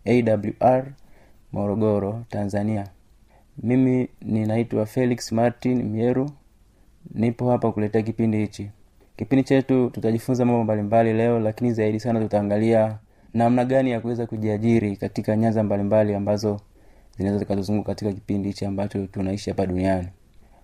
awr 0.04 0.86
morogoro 1.52 2.24
tanzania. 2.28 2.86
Mimi 3.62 4.08
ninaitwa 4.20 4.86
felix 4.86 5.32
martin 5.32 5.82
mieru 5.82 6.30
nipo 7.14 7.50
hapa 7.50 7.72
kuletea 7.72 8.02
kipindi 8.02 8.38
hichi. 8.38 8.70
Kipindi 9.16 9.44
chetu 9.44 9.90
tutajifunza 9.90 10.44
mambo 10.44 10.64
mbalimbali 10.64 11.12
leo 11.12 11.40
lakini 11.40 11.72
zaidi 11.72 12.00
sana 12.00 12.20
tutaangalia 12.20 12.98
namna 13.34 13.64
gani 13.64 13.90
ya 13.90 14.00
kuweza 14.00 14.26
kujiajiri 14.26 14.96
katika 14.96 15.36
nyanza 15.36 15.62
mbalimbali 15.62 16.14
ambazo 16.14 16.60
zinaweza 17.16 17.38
zikatuzunguka 17.38 17.86
katika 17.86 18.12
kipindi 18.12 18.48
hichi 18.48 18.64
ambacho 18.64 19.06
tunaishi 19.06 19.50
hapa 19.50 19.66
duniani 19.66 20.08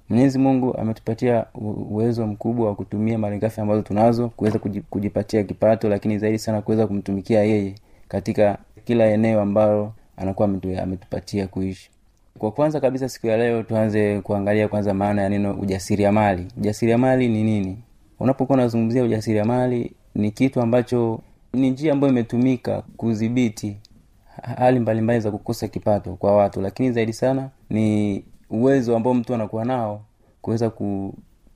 mwenyezi 0.08 0.38
mungu 0.38 0.76
ametupatia 0.76 1.44
uwezo 1.90 2.26
mkubwa 2.26 2.66
wa 2.68 2.74
kutumia 2.74 3.18
malighafi 3.18 3.60
ambazo 3.60 3.82
tunazo 3.82 4.28
kuweza 4.28 4.58
kujipatia 4.90 5.42
kipato 5.42 5.88
lakini 5.88 6.18
zaidi 6.18 6.38
sana 6.38 6.62
kuweza 6.62 6.86
kumtumikia 6.86 7.44
yeye 7.44 7.74
katika 8.08 8.58
kila 8.84 9.04
eneo 9.06 9.40
ambalo 9.40 9.92
anakuwa 10.16 10.48
ametupatia 10.82 11.46
kuishi. 11.46 11.90
Kwa 12.38 12.50
kwanza 12.52 12.80
kabisa 12.80 13.08
siku 13.08 13.26
ya 13.26 13.36
leo 13.36 13.62
tuanze 13.62 14.20
kuangalia 14.20 14.68
kwanza 14.68 14.94
maana 14.94 15.22
ya 15.22 15.28
neno 15.28 15.54
ujasiriamali. 15.54 16.46
Ujasiriamali 16.58 17.28
ni 17.28 17.42
nini? 17.42 17.78
Unapokuwa 18.20 18.58
unazungumzia 18.58 19.04
ujasiriamali 19.04 19.92
ni 20.14 20.30
kitu 20.30 20.60
ambacho 20.60 21.20
ni 21.52 21.70
njia 21.70 21.92
ambayo 21.92 22.12
imetumika 22.12 22.82
kudhibiti 22.96 23.76
hali 24.56 24.80
mbalimbali 24.80 25.20
za 25.20 25.30
kukosa 25.30 25.68
kipato 25.68 26.14
kwa 26.14 26.36
watu 26.36 26.60
lakini 26.60 26.92
zaidi 26.92 27.12
sana 27.12 27.48
ni 27.70 28.24
uwezo 28.50 28.96
ambao 28.96 29.14
mtu 29.14 29.34
anakuwa 29.34 29.64
nao 29.64 30.00
kuweza 30.42 30.70
ku, 30.70 31.14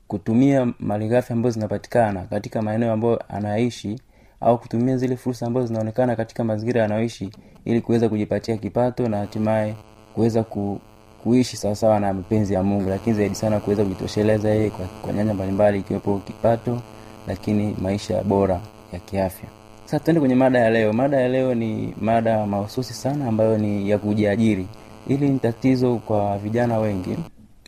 kutumia 0.08 0.72
malighafi 0.78 1.32
ambazo 1.32 1.54
zinapatikana 1.54 2.22
katika 2.22 2.62
maeneo 2.62 2.92
ambayo 2.92 3.22
anaishi 3.28 4.00
au 4.40 4.58
kutumia 4.58 4.96
zile 4.96 5.16
fursa 5.16 5.46
ambazo 5.46 5.66
zinaonekana 5.66 6.16
katika 6.16 6.44
mazingira 6.44 6.82
yanayoishi 6.82 7.30
ili 7.64 7.80
kuweza 7.80 8.08
kujipatia 8.08 8.56
kipato 8.56 9.08
na 9.08 9.16
hatimaye 9.18 9.74
kuweza 10.14 10.42
ku, 10.42 10.80
kuishi 11.22 11.56
sawasawa 11.56 12.00
na 12.00 12.14
mapenzi 12.14 12.54
ya 12.54 12.62
mungu. 12.62 12.90
Lakini 12.90 13.16
zaidi 13.16 13.34
sana 13.34 13.60
kuweza 13.60 13.82
kujitosheleza 13.82 14.48
yeye 14.50 14.70
kwa, 14.70 14.86
kwa 15.02 15.12
nyanja 15.12 15.34
mbalimbali 15.34 15.78
ikiwepo 15.78 16.18
kipato 16.18 16.80
lakini 17.28 17.76
maisha 17.82 18.22
bora 18.22 18.60
ya 18.92 18.98
kiafya. 18.98 19.48
Sasa 19.84 20.04
tuende 20.04 20.20
kwenye 20.20 20.34
mada 20.34 20.58
ya 20.58 20.70
leo. 20.70 20.92
Mada 20.92 21.20
ya 21.20 21.28
leo 21.28 21.54
ni 21.54 21.94
mada 22.00 22.46
mahususi 22.46 22.94
sana 22.94 23.26
ambayo 23.28 23.58
ni 23.58 23.90
ya 23.90 23.98
kujiajiri 23.98 24.66
hili 25.08 25.28
ni 25.28 25.38
tatizo 25.38 25.96
kwa 25.96 26.38
vijana 26.38 26.78
wengi. 26.78 27.16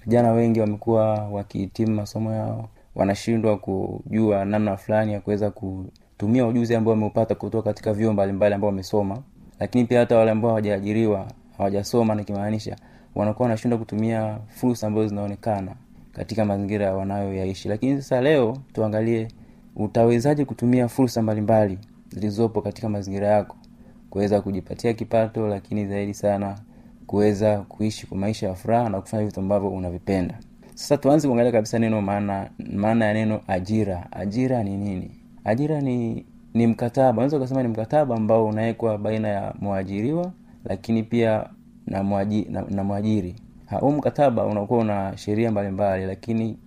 Vijana 0.04 0.32
wengi 0.32 0.60
wamekuwa 0.60 1.14
wakihitimu 1.14 1.94
masomo 1.94 2.32
yao 2.32 2.68
wanashindwa 2.94 3.58
kujua 3.58 4.44
namna 4.44 4.76
fulani 4.76 5.12
ya 5.12 5.20
kuweza 5.20 5.50
kutumia 5.50 6.46
ujuzi 6.46 6.74
ambao 6.74 6.90
wameupata 6.94 7.34
kutoka 7.34 7.70
katika 7.70 7.92
vyuo 7.92 8.12
mbalimbali 8.12 8.54
ambao 8.54 8.70
wamesoma. 8.70 9.18
Lakini 9.60 9.84
pia 9.84 10.00
hata 10.00 10.16
wale 10.16 10.30
ambao 10.30 10.50
hawajaajiriwa 10.50 11.26
hawajasoma 11.58 12.14
nikimaanisha 12.14 12.76
wanakuwa 13.14 13.46
wanashindwa 13.48 13.78
kutumia 13.78 14.38
fursa 14.48 14.86
ambazo 14.86 15.08
zinaonekana 15.08 15.72
katika 16.12 16.44
mazingira 16.44 16.94
wanayoyaishi. 16.94 17.68
Lakini 17.68 17.96
sasa 18.02 18.20
leo 18.20 18.56
tuangalie 18.72 19.28
utawezaje 19.76 20.44
kutumia 20.44 20.88
fursa 20.88 21.22
mbalimbali 21.22 21.78
zilizopo 22.08 22.60
katika 22.62 22.88
mazingira 22.88 23.28
yako 23.28 23.56
kuweza 24.10 24.40
kujipatia 24.40 24.92
kipato 24.92 25.46
lakini 25.48 25.86
zaidi 25.86 26.14
sana 26.14 26.58
kuweza 27.12 27.58
kuishi 27.58 28.06
kwa 28.06 28.18
maisha 28.18 28.48
ya 28.48 28.54
furaha 28.54 28.88
na 28.88 29.00
kufanya 29.00 29.24
vitu 29.26 29.40
ambavyo 29.40 29.68
unavipenda. 29.70 30.38
Sasa 30.74 30.96
tuanze 30.96 31.28
kuangalia 31.28 31.52
kabisa 31.52 31.78
neno 31.78 32.02
maana 32.02 32.50
maana 32.74 33.04
ya 33.04 33.14
neno 33.14 33.40
ajira. 33.48 34.06
Ajira 34.12 34.62
ni 34.64 34.76
nini? 34.76 35.10
Ajira 35.44 35.80
ni 35.80 36.24
ni 36.54 36.66
mkataba. 36.66 37.12
Unaweza 37.12 37.36
ukasema 37.36 37.62
ni 37.62 37.68
mkataba 37.68 38.16
ambao 38.16 38.46
unawekwa 38.46 38.98
baina 38.98 39.28
ya 39.28 39.54
mwajiriwa 39.60 40.32
lakini 40.64 41.02
pia 41.02 41.46
na, 41.86 42.02
mwaji, 42.02 42.46
na, 42.50 42.64
na 42.70 42.84
mwajiri. 42.84 43.34
Huu 43.80 43.90
mkataba 43.92 44.44
unakuwa 44.46 44.80
una 44.80 45.16
sheria 45.16 45.50
mbalimbali 45.50 46.06
lakini 46.06 46.58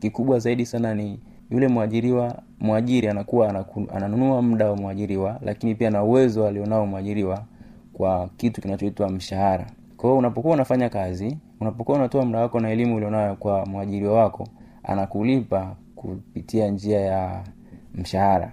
kikubwa 0.00 0.38
zaidi 0.38 0.66
sana 0.66 0.94
ni 0.94 1.20
yule 1.50 1.68
mwajiriwa 1.68 2.42
mwajiri 2.60 3.08
anakuwa 3.08 3.48
anaku, 3.48 3.86
ananunua 3.94 4.42
muda 4.42 4.70
wa 4.70 4.76
mwajiriwa 4.76 5.38
lakini 5.42 5.74
pia 5.74 5.90
na 5.90 6.02
uwezo 6.02 6.46
alionao 6.46 6.86
mwajiriwa 6.86 7.44
kwa 7.92 8.28
kitu 8.36 8.60
kinachoitwa 8.60 9.08
mshahara 9.10 9.66
kwa 9.96 10.14
unapokuwa 10.14 10.54
unafanya 10.54 10.88
kazi 10.88 11.38
unapokuwa 11.60 11.98
unatoa 11.98 12.24
muda 12.24 12.38
wako 12.40 12.60
na 12.60 12.70
elimu 12.70 12.96
ulionayo 12.96 13.34
kwa 13.36 13.66
mwajiriwa 13.66 14.12
wako 14.22 14.48
anakulipa 14.82 15.76
kupitia 15.96 16.68
njia 16.68 17.00
ya 17.00 17.44
mshahara. 17.94 18.52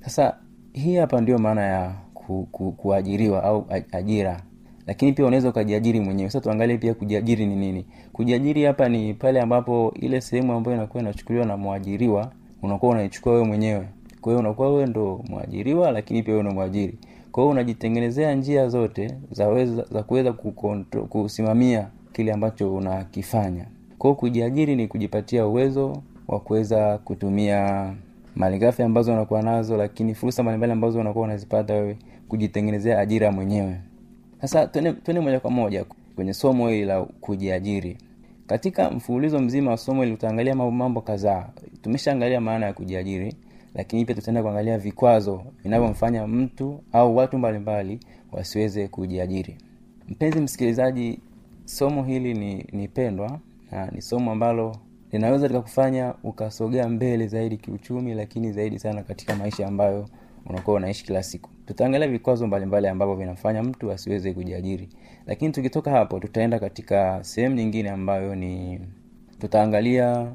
Sasa 0.00 0.36
hii 0.72 0.96
hapa 0.96 1.20
ndio 1.20 1.38
maana 1.38 1.62
ya 1.62 1.94
ku, 2.14 2.48
ku, 2.52 2.72
kuajiriwa 2.72 3.42
au 3.44 3.66
ajira. 3.92 4.40
Lakini 4.86 5.12
pia 5.12 5.26
unaweza 5.26 5.48
ukajiajiri 5.48 6.00
mwenyewe. 6.00 6.30
Sasa 6.30 6.40
tuangalie 6.44 6.78
pia 6.78 6.94
kujiajiri 6.94 7.46
ni 7.46 7.56
nini. 7.56 7.86
Kujiajiri 8.12 8.64
hapa 8.64 8.88
ni 8.88 9.14
pale 9.14 9.40
ambapo 9.40 9.92
ile 10.00 10.20
sehemu 10.20 10.52
ambayo 10.52 10.76
inakuwa 10.76 11.02
inachukuliwa 11.02 11.46
na 11.46 11.56
mwajiriwa 11.56 12.32
unakuwa 12.62 12.92
unaichukua 12.92 13.32
wewe 13.32 13.44
mwenyewe. 13.44 13.88
Kwa 14.20 14.32
hiyo 14.32 14.40
unakuwa 14.40 14.68
wewe 14.72 14.86
ndo 14.86 15.24
mwajiriwa 15.28 15.90
lakini 15.90 16.22
pia 16.22 16.34
wewe 16.34 16.42
ndo 16.44 16.52
mwajiri 16.54 16.98
kwa 17.32 17.42
hiyo 17.42 17.50
unajitengenezea 17.50 18.34
njia 18.34 18.68
zote 18.68 19.14
za, 19.30 19.64
za 19.66 20.02
kuweza 20.02 20.32
kusimamia 21.08 21.88
kile 22.12 22.32
ambacho 22.32 22.74
unakifanya. 22.74 23.66
Kwao 23.98 24.14
kujiajiri 24.14 24.76
ni 24.76 24.88
kujipatia 24.88 25.46
uwezo 25.46 26.02
wa 26.28 26.40
kuweza 26.40 26.98
kutumia 26.98 27.92
malighafi 28.36 28.82
ambazo 28.82 29.12
unakuwa 29.12 29.42
nazo 29.42 29.76
lakini 29.76 30.14
fursa 30.14 30.42
mbalimbali 30.42 30.72
ambazo 30.72 31.00
unakuwa 31.00 31.24
unazipata 31.24 31.74
wewe 31.74 31.96
kujitengenezea 32.28 32.98
ajira 32.98 33.32
mwenyewe. 33.32 33.76
Sasa 34.40 34.66
twende 34.66 35.20
moja 35.20 35.40
kwa 35.40 35.50
moja 35.50 35.84
kwenye 36.16 36.34
somo 36.34 36.68
hili 36.68 36.84
la 36.84 37.02
kujiajiri. 37.02 37.98
Katika 38.46 38.90
mfululizo 38.90 39.38
mzima 39.38 39.70
wa 39.70 39.76
somo 39.76 40.02
hili 40.02 40.14
utaangalia 40.14 40.54
mambo, 40.54 40.70
mambo 40.70 41.00
kadhaa. 41.00 41.48
Tumeshaangalia 41.82 42.40
maana 42.40 42.66
ya 42.66 42.72
kujiajiri 42.72 43.34
lakini 43.74 44.04
pia 44.04 44.14
tutaenda 44.14 44.42
kuangalia 44.42 44.78
vikwazo 44.78 45.44
vinavyomfanya 45.62 46.26
mtu 46.26 46.82
au 46.92 47.16
watu 47.16 47.38
mbalimbali 47.38 48.00
wasiweze 48.32 48.88
kujiajiri. 48.88 49.56
Mpenzi 50.08 50.40
msikilizaji 50.40 51.20
somo 51.64 52.02
hili 52.02 52.34
ni, 52.34 52.54
ni 52.72 52.90
na 53.70 53.86
ni 53.92 54.02
somo 54.02 54.32
ambalo 54.32 54.76
linaweza 55.12 55.48
likakufanya 55.48 56.14
ukasogea 56.22 56.88
mbele 56.88 57.26
zaidi 57.26 57.56
kiuchumi 57.56 58.14
lakini 58.14 58.52
zaidi 58.52 58.78
sana 58.78 59.02
katika 59.02 59.36
maisha 59.36 59.68
ambayo 59.68 60.08
unakuwa 60.46 60.76
unaishi 60.76 61.04
kila 61.04 61.22
siku. 61.22 61.50
Tutaangalia 61.66 62.08
vikwazo 62.08 62.46
mbalimbali 62.46 62.88
ambavyo 62.88 63.14
vinamfanya 63.14 63.62
mtu 63.62 63.92
asiweze 63.92 64.32
kujiajiri. 64.32 64.88
Lakini 65.26 65.52
tukitoka 65.52 65.90
hapo 65.90 66.20
tutaenda 66.20 66.58
katika 66.58 67.24
sehemu 67.24 67.54
nyingine 67.56 67.90
ambayo 67.90 68.34
ni 68.34 68.80
tutaangalia 69.38 70.32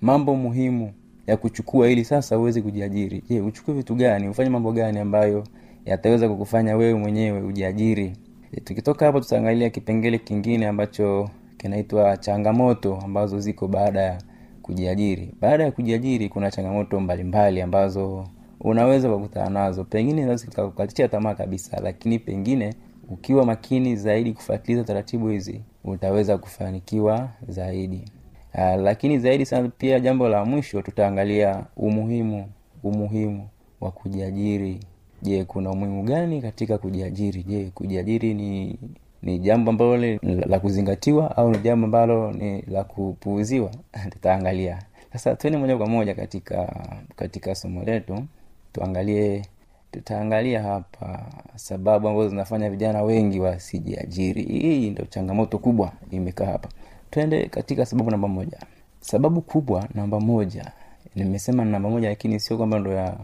mambo 0.00 0.36
muhimu 0.36 0.92
ya 1.30 1.36
kuchukua 1.36 1.88
ili 1.90 2.04
sasa 2.04 2.38
uweze 2.38 2.62
kujiajiri. 2.62 3.22
Je 3.28 3.40
uchukue 3.40 3.74
vitu 3.74 3.94
gani? 3.94 4.28
Ufanye 4.28 4.50
mambo 4.50 4.72
gani 4.72 4.98
ambayo 4.98 5.44
yataweza 5.84 6.28
kukufanya 6.28 6.76
wewe 6.76 6.94
mwenyewe 6.94 7.42
ujiajiri? 7.42 8.12
E, 8.52 8.60
tukitoka 8.60 9.06
hapo 9.06 9.20
tutaangalia 9.20 9.70
kipengele 9.70 10.18
kingine 10.18 10.66
ambacho 10.66 11.30
kinaitwa 11.56 12.16
changamoto 12.16 12.96
ambazo 13.04 13.40
ziko 13.40 13.68
baada 13.68 14.00
ya 14.00 14.18
kujiajiri. 14.62 15.34
Baada 15.40 15.64
ya 15.64 15.70
kujiajiri 15.72 16.28
kuna 16.28 16.50
changamoto 16.50 17.00
mbalimbali 17.00 17.60
ambazo 17.62 18.24
unaweza 18.60 19.08
kukutana 19.10 19.50
nazo. 19.50 19.84
Pengine 19.84 20.36
zikakukatisha 20.36 21.08
tamaa 21.08 21.34
kabisa 21.34 21.80
lakini 21.82 22.18
pengine 22.18 22.74
ukiwa 23.08 23.44
makini 23.46 23.96
zaidi 23.96 24.32
kufuatiliza 24.32 24.84
taratibu 24.84 25.28
hizi 25.28 25.60
utaweza 25.84 26.38
kufanikiwa 26.38 27.28
zaidi 27.48 28.04
uh, 28.54 28.80
lakini 28.82 29.18
zaidi 29.18 29.46
sana 29.46 29.68
pia 29.78 30.00
jambo 30.00 30.28
la 30.28 30.44
mwisho 30.44 30.82
tutaangalia 30.82 31.64
umuhimu 31.76 32.46
umuhimu 32.82 33.48
wa 33.80 33.90
kujiajiri. 33.90 34.80
Je 35.22 35.44
kuna 35.44 35.70
umuhimu 35.70 36.02
gani 36.02 36.42
katika 36.42 36.78
kujiajiri? 36.78 37.42
Je 37.42 37.70
kujiajiri 37.74 38.34
ni 38.34 38.78
ni 39.22 39.38
jambo 39.38 39.70
ambalo 39.70 39.96
la 40.22 40.60
kuzingatiwa 40.60 41.36
au 41.36 41.50
ni 41.50 41.58
jambo 41.58 41.84
ambalo 41.84 42.32
ni 42.32 42.62
la 42.62 42.84
kupuuziwa? 42.84 43.70
Tutaangalia. 44.12 44.78
Sasa 45.12 45.36
tuende 45.36 45.58
moja 45.58 45.76
kwa 45.76 45.86
moja 45.86 46.14
katika 46.14 46.86
katika 47.16 47.54
somo 47.54 47.84
letu. 47.84 48.24
Tuangalie 48.72 49.42
tutaangalia 49.90 50.62
hapa 50.62 51.26
sababu 51.54 52.08
ambazo 52.08 52.28
zinafanya 52.28 52.70
vijana 52.70 53.02
wengi 53.02 53.40
wasijiajiri. 53.40 54.42
Hii 54.42 54.90
ndo 54.90 55.04
changamoto 55.04 55.58
kubwa 55.58 55.92
imekaa 56.10 56.46
hapa 56.46 56.68
twende 57.10 57.44
katika 57.48 57.86
sababu 57.86 58.10
namba 58.10 58.28
moja. 58.28 58.58
Sababu 59.00 59.40
kubwa 59.40 59.88
namba 59.94 60.20
moja 60.20 60.72
nimesema 61.14 61.64
namba 61.64 61.90
moja 61.90 62.08
lakini 62.08 62.40
sio 62.40 62.56
kwamba 62.56 62.78
ndo 62.78 62.92
ya 62.92 63.16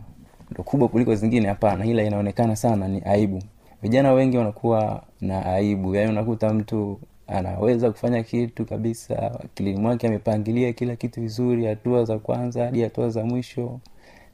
ndo 0.51 0.63
kubwa 0.63 0.89
kuliko 0.89 1.15
zingine 1.15 1.49
hapana 1.49 1.85
ila 1.87 2.03
inaonekana 2.03 2.57
sana 2.57 2.89
ni 2.89 3.03
aibu. 3.05 3.43
Vijana 3.83 4.13
wengi 4.13 4.39
wanakuwa 4.39 5.03
na 5.21 5.47
aibu 5.47 5.95
yaani 5.95 6.11
unakuta 6.11 6.55
mtu 6.55 7.01
anaweza 7.27 7.91
kufanya 7.91 8.23
kitu 8.23 8.65
kabisa 8.67 9.23
akilini 9.45 9.81
mwake 9.81 10.07
amepangilia 10.07 10.73
kila 10.73 10.97
kitu 10.97 11.21
vizuri 11.21 11.67
hatua 11.67 12.05
za 12.05 12.19
kwanza 12.19 12.65
hadi 12.65 12.83
hatua 12.83 13.09
za 13.11 13.25
mwisho 13.25 13.81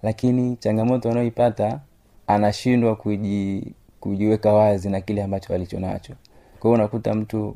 lakini 0.02 0.56
changamoto 0.56 1.10
anayoipata 1.10 1.80
anashindwa 2.26 2.96
kuji, 2.96 3.72
kujiweka 4.00 4.52
wazi 4.52 4.90
na 4.90 5.00
kile 5.00 5.22
ambacho 5.22 5.54
alichonacho 5.54 6.12
kwa 6.60 6.70
unakuta 6.70 7.14
mtu 7.14 7.54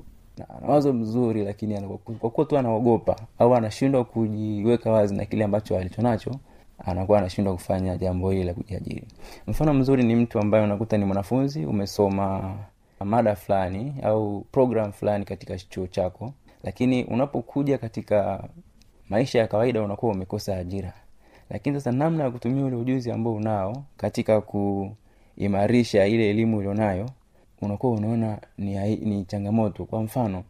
ana 0.49 0.69
wazo 0.73 0.93
mzuri 0.93 1.45
lakini 1.45 1.81
kwa 2.33 2.45
tu 2.45 2.59
anaogopa 2.59 3.17
au 3.39 3.55
anashindwa 3.55 4.05
kujiweka 4.05 4.91
wazi 4.93 5.15
na 5.15 5.25
kile 5.25 5.45
ambacho 5.45 5.79
alichonacho 5.79 6.31
anakuwa 6.79 7.19
anashindwa 7.19 7.55
kufanya 7.55 7.97
jambo 7.97 8.31
hili 8.31 8.45
la 8.45 8.55
kujiajiri. 8.55 9.05
Mfano 9.47 9.75
mzuri 9.75 10.03
ni 10.03 10.15
mtu 10.17 10.39
ambaye 10.39 10.65
unakuta 10.65 10.97
ni 10.99 11.05
mwanafunzi 11.05 11.67
umesoma 11.67 12.55
mada 13.01 13.37
fulani 13.37 13.95
au 14.03 14.47
program 14.53 14.93
fulani 14.93 15.25
katika 15.25 15.59
chuo 15.59 15.87
chako 15.87 16.33
lakini 16.65 17.05
unapokuja 17.05 17.79
katika 17.79 18.49
maisha 19.09 19.39
ya 19.39 19.47
kawaida 19.47 19.83
unakuwa 19.83 20.13
umekosa 20.13 20.57
ajira. 20.57 20.93
Lakini 21.51 21.77
sasa 21.77 21.93
namna 21.93 22.25
ya 22.25 22.31
kutumia 22.31 22.65
ule 22.65 22.77
ujuzi 22.77 23.11
ambao 23.11 23.35
unao 23.35 23.85
katika 23.97 24.41
kuimarisha 24.41 26.07
ile 26.07 26.31
elimu 26.31 26.57
ulionayo 26.59 27.07
unakuwa 27.63 27.93
unaona 27.93 28.39
ni, 28.59 28.97
ni 28.97 29.25
changamoto. 29.25 29.85
Kwa 29.85 30.03
mfano 30.03 30.45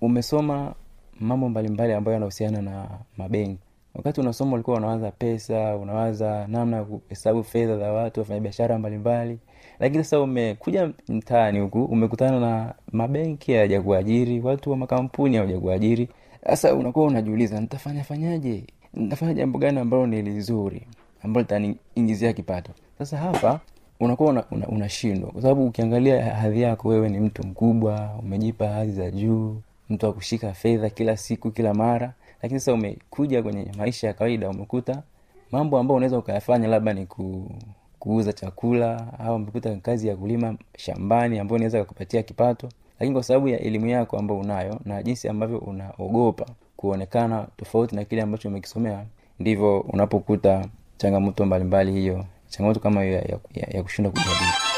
umesoma 0.00 0.74
mambo 1.20 1.48
mbalimbali 1.48 1.92
ambayo 1.92 2.12
yanahusiana 2.14 2.62
na 2.62 2.88
mabenki. 3.16 3.58
Wakati 3.94 4.20
unasoma 4.20 4.54
ulikuwa 4.54 4.76
unawaza 4.76 5.10
pesa 5.10 5.76
unawaza 5.76 6.46
namna 6.48 6.76
ya 6.76 6.84
kuhesabu 6.84 7.44
fedha 7.44 7.78
za 7.78 7.92
watu 7.92 8.20
wafanya 8.20 8.40
biashara 8.40 8.78
mbalimbali. 8.78 9.38
Lakini 9.80 10.04
sasa 10.04 10.20
umekuja 10.20 10.90
mtaani 11.08 11.60
huku 11.60 11.84
umekutana 11.84 12.40
na 12.40 12.74
mabenki 12.92 13.52
hayajakuajiri 13.52 14.40
watu 14.40 14.70
wa 14.70 14.76
makampuni 14.76 15.36
hawajakuajiri. 15.36 16.08
Sasa 16.46 16.74
unakuwa 16.74 17.06
unajiuliza 17.06 17.60
nitafanya 17.60 18.04
fanyaje? 18.04 18.64
Nitafanya 18.94 19.34
jambo 19.34 19.58
gani 19.58 19.78
ambalo 19.80 20.06
ni 20.06 20.22
lizuri 20.22 20.86
ambalo 21.22 21.42
litaniingizia 21.42 22.32
kipato? 22.32 22.72
Sasa 22.98 23.16
hapa 23.18 23.60
unakuwa 24.04 24.44
unashindwa 24.68 25.22
una, 25.24 25.32
kwa 25.32 25.42
sababu 25.42 25.66
ukiangalia 25.66 26.24
hadhi 26.34 26.62
yako 26.62 26.88
wewe 26.88 27.08
ni 27.08 27.20
mtu 27.20 27.46
mkubwa 27.46 28.10
umejipa 28.22 28.68
hadhi 28.68 28.92
za 28.92 29.10
juu 29.10 29.56
mtu 29.90 30.06
wa 30.06 30.12
kushika 30.12 30.52
fedha 30.52 30.90
kila 30.90 31.16
siku 31.16 31.50
kila 31.50 31.74
mara. 31.74 32.12
Lakini 32.42 32.60
sasa 32.60 32.72
umekuja 32.72 33.42
kwenye 33.42 33.66
maisha 33.78 34.06
ya 34.06 34.12
kawaida 34.12 34.50
umekuta 34.50 35.02
mambo 35.52 35.78
ambayo 35.78 35.96
unaweza 35.96 36.18
ukayafanya 36.18 36.68
labda 36.68 36.92
ni 36.92 37.06
ku, 37.06 37.50
kuuza 37.98 38.32
chakula 38.32 39.18
au 39.18 39.36
umekuta 39.36 39.76
kazi 39.76 40.08
ya 40.08 40.16
kulima 40.16 40.54
shambani 40.76 41.38
ambayo 41.38 41.56
unaweza 41.56 41.84
kupatia 41.84 42.22
kipato. 42.22 42.68
Lakini 43.00 43.14
kwa 43.14 43.22
sababu 43.22 43.48
ya 43.48 43.60
elimu 43.60 43.86
yako 43.86 44.18
ambayo 44.18 44.40
unayo 44.40 44.80
na 44.84 45.02
jinsi 45.02 45.28
ambavyo 45.28 45.58
unaogopa 45.58 46.46
kuonekana 46.76 47.46
tofauti 47.56 47.96
na 47.96 48.04
kile 48.04 48.22
ambacho 48.22 48.48
umekisomea 48.48 49.04
ndivyo 49.40 49.80
unapokuta 49.80 50.64
changamoto 50.96 51.46
mbalimbali 51.46 51.92
hiyo 51.92 52.24
changamoto 52.52 52.80
kama 52.80 53.02
hiyo 53.02 53.14
ya, 53.14 53.22
ya, 53.54 53.66
ya, 53.70 53.82
kushindwa 53.82 54.12
kujadili 54.12 54.71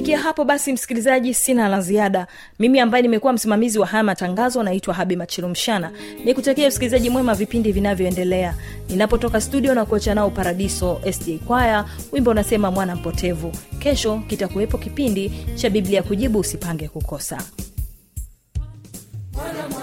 kufikia 0.00 0.18
hapo 0.18 0.44
basi 0.44 0.72
msikilizaji 0.72 1.34
sina 1.34 1.68
la 1.68 1.80
ziada. 1.80 2.26
Mimi 2.58 2.80
ambaye 2.80 3.02
nimekuwa 3.02 3.32
msimamizi 3.32 3.78
wa 3.78 3.86
haya 3.86 4.02
matangazo 4.04 4.62
naitwa 4.62 4.94
habi 4.94 5.16
machilumshana 5.16 5.90
ni 6.24 6.34
kutakia 6.34 6.68
msikilizaji 6.68 7.10
mwema 7.10 7.34
vipindi 7.34 7.72
vinavyoendelea. 7.72 8.54
Ninapotoka 8.88 9.40
studio 9.40 9.74
na 9.74 9.84
kuacha 9.84 10.14
nao 10.14 10.30
paradiso 10.30 11.00
sda 11.12 11.38
kwaya 11.46 11.84
wimbo 12.12 12.30
unasema 12.30 12.70
mwana 12.70 12.96
mpotevu. 12.96 13.52
Kesho 13.78 14.22
kitakuwepo 14.28 14.78
kipindi 14.78 15.32
cha 15.54 15.70
biblia 15.70 16.02
kujibu 16.02 16.38
usipange 16.38 16.88
kukosa. 16.88 17.42
Mwana 19.32 19.68
mwana 19.68 19.79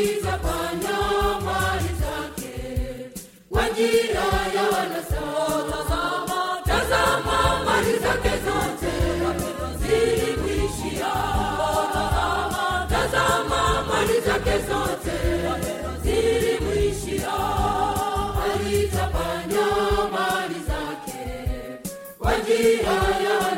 alizapanda 0.00 0.96
mali 1.44 1.90
zake 2.00 2.56
kwa 3.50 3.68
njia 3.68 4.20
ya 4.54 4.62
wanasa 4.72 5.22
tazama 6.64 7.64
mali 7.64 7.98
zake 7.98 8.28
zote. 8.44 8.92
Zilimwishia 9.78 11.12
tazama 11.92 12.86
tazama 12.90 13.84
mali 13.88 14.20
zake 14.20 14.58
zote. 14.58 15.16
Zilimwishia 16.02 17.32
alitapanya 18.44 19.66
mali 20.12 20.60
zake 20.68 21.20
kwa 22.18 22.32
njia 22.38 22.92
ya 23.28 23.49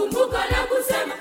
kakumbuka 0.00 0.38
na 0.50 0.66
kusema 0.66 1.14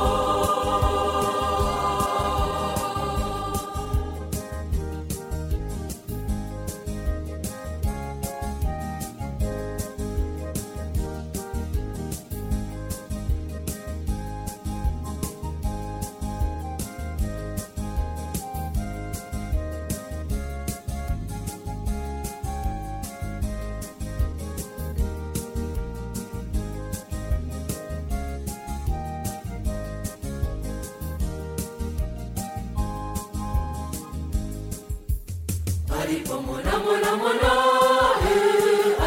oh, 0.00 0.57
alipomwona 36.08 36.78
mwana 36.78 37.16
mwanawe 37.16 38.34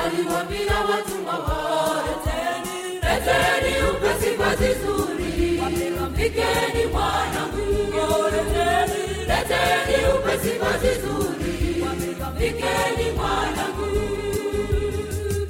aliwaambia 0.05 0.75
watumwa 0.89 1.33
wote, 1.33 2.37
leteni 3.03 3.89
upesi 3.91 4.29
vazi 4.35 4.73
zuri, 4.81 5.61
mpikeni 6.11 6.85
mwanangu. 6.91 7.67
Leteni 9.27 9.97
upesi 10.15 10.49
vazi 10.59 11.01
zuri, 11.01 11.85
mpikeni 12.35 13.11
mwanangu. 13.15 13.89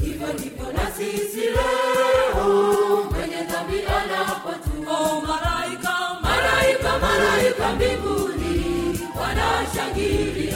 Hivyo 0.03 0.27
ndivyo 0.33 0.71
na 0.73 0.91
sisi 0.97 1.41
leo. 1.41 3.05
Mwenye 3.11 3.43
dhambi 3.43 3.79
anapotuo 3.97 5.21
malaika, 5.21 5.95
malaika, 6.21 6.99
malaika 6.99 7.71
mbinguni. 7.75 8.99
Wanashangilia. 9.21 10.50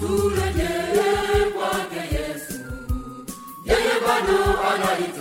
turejee 0.00 1.44
kwake 1.54 2.02
yesu. 2.14 2.58
Yeye 3.64 3.94
bado 4.06 4.38
anaita 4.70 5.17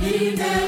Amen. 0.00 0.67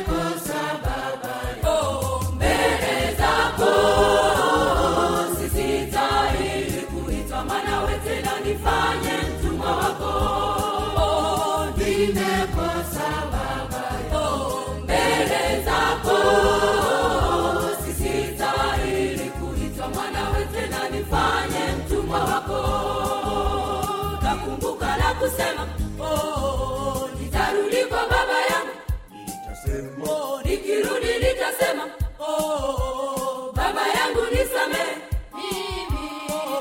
nikasema 31.60 31.84
oh, 32.18 32.24
oh, 32.24 33.48
oh, 33.48 33.52
baba 33.52 33.80
yangu 33.88 34.20
nisamee 34.30 34.96
mimi, 35.34 36.10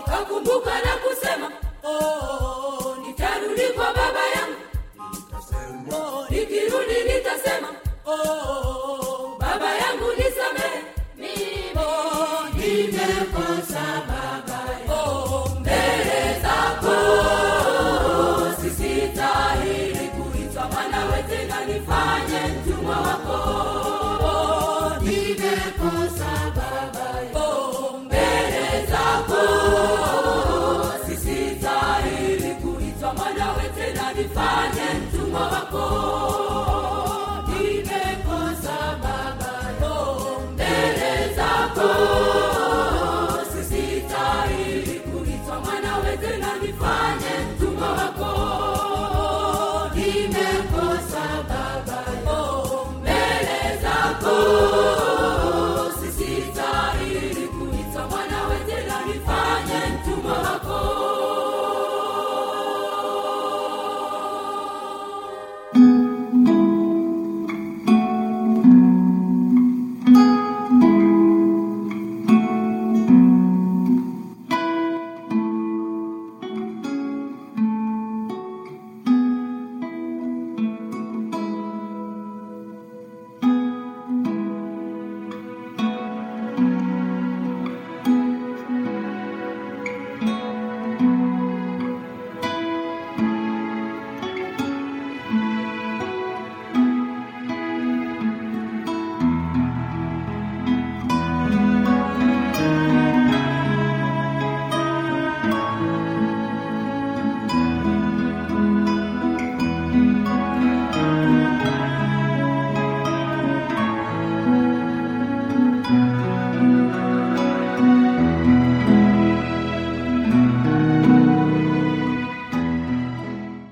kakumbuka 0.05 0.71
na 0.81 0.97